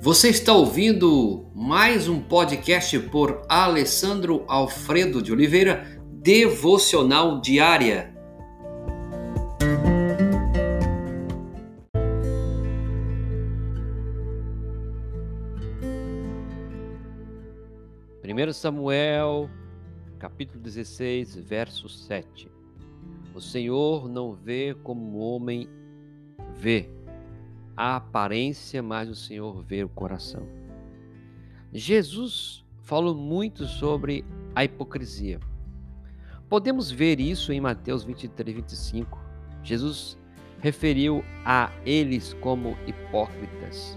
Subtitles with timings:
[0.00, 8.14] Você está ouvindo mais um podcast por Alessandro Alfredo de Oliveira, Devocional Diária.
[18.22, 19.50] Primeiro Samuel,
[20.20, 22.48] capítulo 16, verso 7.
[23.34, 25.68] O Senhor não vê como o homem
[26.56, 26.88] vê
[27.78, 30.44] a aparência, mas o Senhor vê o coração.
[31.72, 35.38] Jesus falou muito sobre a hipocrisia.
[36.48, 39.16] Podemos ver isso em Mateus 23, 25.
[39.62, 40.18] Jesus
[40.58, 43.96] referiu a eles como hipócritas.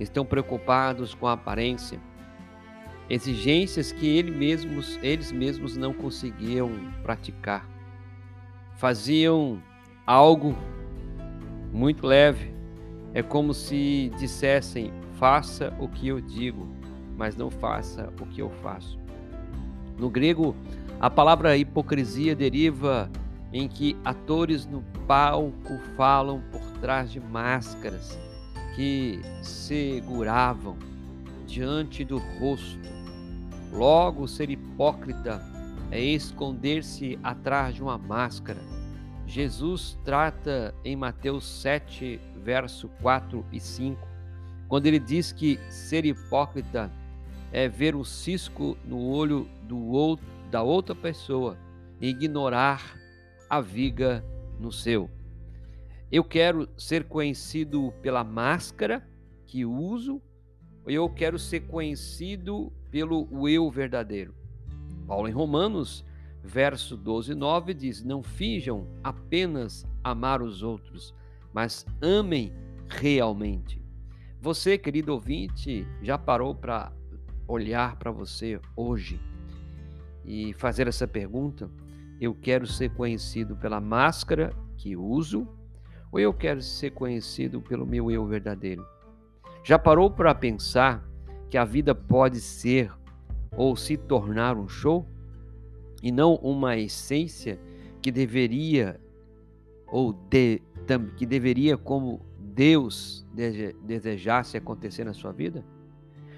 [0.00, 2.00] Estão preocupados com a aparência,
[3.10, 6.70] exigências que eles mesmos, eles mesmos não conseguiam
[7.02, 7.68] praticar.
[8.76, 9.62] Faziam
[10.06, 10.56] algo
[11.70, 12.53] muito leve,
[13.14, 16.68] é como se dissessem: faça o que eu digo,
[17.16, 18.98] mas não faça o que eu faço.
[19.96, 20.54] No grego,
[21.00, 23.08] a palavra hipocrisia deriva
[23.52, 28.18] em que atores no palco falam por trás de máscaras
[28.74, 30.76] que seguravam
[31.46, 32.92] diante do rosto.
[33.72, 35.40] Logo, ser hipócrita
[35.90, 38.60] é esconder-se atrás de uma máscara.
[39.26, 44.06] Jesus trata em Mateus 7, verso 4 e 5,
[44.68, 46.90] quando ele diz que ser hipócrita
[47.50, 51.56] é ver o cisco no olho do outro, da outra pessoa
[52.00, 52.98] e ignorar
[53.48, 54.24] a viga
[54.58, 55.08] no seu.
[56.10, 59.06] Eu quero ser conhecido pela máscara
[59.46, 60.20] que uso,
[60.84, 64.34] ou eu quero ser conhecido pelo eu verdadeiro.
[65.06, 66.04] Paulo em Romanos,
[66.44, 71.14] verso 12 e 9 diz: Não finjam apenas amar os outros,
[71.52, 72.52] mas amem
[72.86, 73.82] realmente.
[74.40, 76.92] Você, querido ouvinte, já parou para
[77.48, 79.18] olhar para você hoje
[80.22, 81.70] e fazer essa pergunta?
[82.20, 85.48] Eu quero ser conhecido pela máscara que uso
[86.12, 88.86] ou eu quero ser conhecido pelo meu eu verdadeiro?
[89.64, 91.02] Já parou para pensar
[91.48, 92.92] que a vida pode ser
[93.56, 95.08] ou se tornar um show
[96.04, 97.58] e não uma essência
[98.02, 99.00] que deveria
[99.86, 100.60] ou de,
[101.16, 103.26] que deveria, como Deus
[103.82, 105.64] desejasse acontecer na sua vida?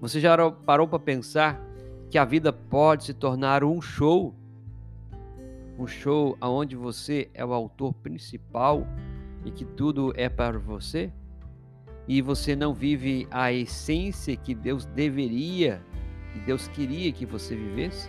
[0.00, 1.60] Você já parou para pensar
[2.08, 4.32] que a vida pode se tornar um show?
[5.76, 8.86] Um show onde você é o autor principal
[9.44, 11.12] e que tudo é para você?
[12.06, 15.82] E você não vive a essência que Deus deveria,
[16.32, 18.08] que Deus queria que você vivesse?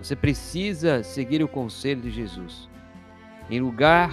[0.00, 2.68] Você precisa seguir o conselho de Jesus.
[3.50, 4.12] Em lugar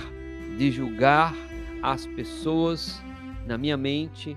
[0.58, 1.34] de julgar
[1.82, 3.02] as pessoas,
[3.46, 4.36] na minha mente,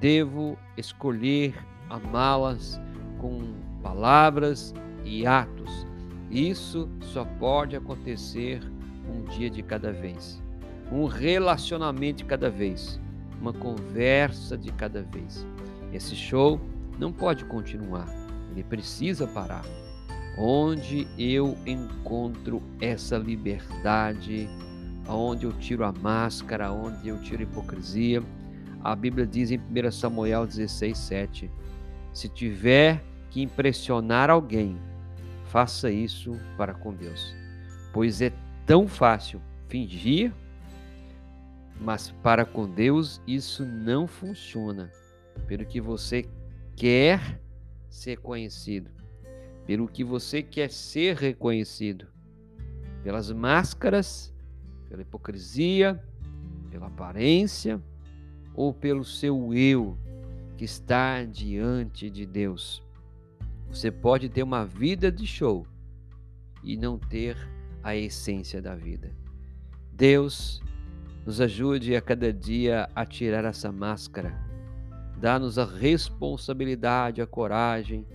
[0.00, 1.54] devo escolher
[1.90, 2.80] amá-las
[3.18, 4.74] com palavras
[5.04, 5.86] e atos.
[6.30, 8.60] Isso só pode acontecer
[9.08, 10.42] um dia de cada vez,
[10.90, 13.00] um relacionamento de cada vez,
[13.40, 15.46] uma conversa de cada vez.
[15.92, 16.60] Esse show
[16.98, 18.08] não pode continuar,
[18.50, 19.64] ele precisa parar
[20.36, 24.48] onde eu encontro essa liberdade,
[25.08, 28.22] onde eu tiro a máscara, onde eu tiro a hipocrisia.
[28.84, 31.50] A Bíblia diz em 1 Samuel 16, 7:
[32.12, 34.76] Se tiver que impressionar alguém,
[35.46, 37.34] faça isso para com Deus,
[37.92, 38.32] pois é
[38.66, 40.32] tão fácil fingir,
[41.80, 44.90] mas para com Deus isso não funciona,
[45.46, 46.28] pelo que você
[46.76, 47.40] quer
[47.88, 48.95] ser conhecido
[49.66, 52.06] pelo que você quer ser reconhecido,
[53.02, 54.32] pelas máscaras,
[54.88, 56.00] pela hipocrisia,
[56.70, 57.82] pela aparência
[58.54, 59.98] ou pelo seu eu
[60.56, 62.82] que está diante de Deus.
[63.68, 65.66] Você pode ter uma vida de show
[66.62, 67.36] e não ter
[67.82, 69.12] a essência da vida.
[69.92, 70.62] Deus
[71.24, 74.32] nos ajude a cada dia a tirar essa máscara.
[75.18, 78.06] Dá-nos a responsabilidade, a coragem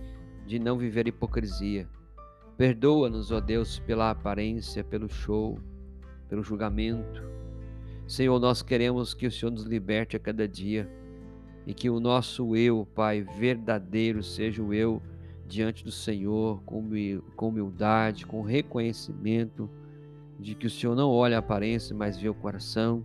[0.52, 1.88] de não viver hipocrisia.
[2.58, 5.58] Perdoa-nos, ó Deus, pela aparência, pelo show,
[6.28, 7.22] pelo julgamento.
[8.06, 10.86] Senhor, nós queremos que o Senhor nos liberte a cada dia
[11.66, 15.00] e que o nosso eu, Pai, verdadeiro, seja o eu
[15.46, 19.70] diante do Senhor, com humildade, com reconhecimento
[20.38, 23.02] de que o Senhor não olha a aparência, mas vê o coração.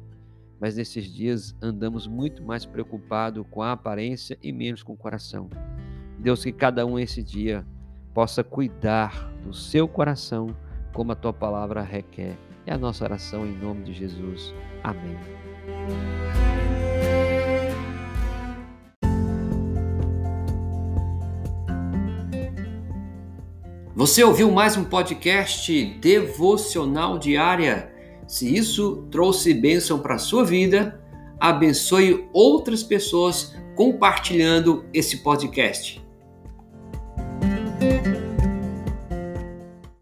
[0.60, 5.50] Mas nesses dias andamos muito mais preocupados com a aparência e menos com o coração.
[6.18, 7.66] Deus, que cada um esse dia
[8.14, 10.56] possa cuidar do seu coração
[10.94, 12.36] como a tua palavra requer.
[12.66, 14.54] É a nossa oração em nome de Jesus.
[14.84, 15.18] Amém.
[23.96, 27.92] Você ouviu mais um podcast devocional diária?
[28.28, 31.02] Se isso trouxe bênção para a sua vida,
[31.40, 36.07] abençoe outras pessoas compartilhando esse podcast.